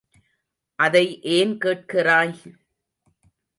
அதை 0.79 1.21
ஏன் 1.21 1.53
கேட்கிறாய்? 1.57 2.35